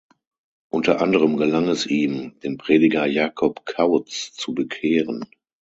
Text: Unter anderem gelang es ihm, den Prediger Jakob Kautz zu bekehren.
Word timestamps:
Unter 0.71 0.99
anderem 0.99 1.37
gelang 1.37 1.67
es 1.67 1.85
ihm, 1.85 2.35
den 2.39 2.57
Prediger 2.57 3.05
Jakob 3.05 3.67
Kautz 3.67 4.33
zu 4.33 4.55
bekehren. 4.55 5.25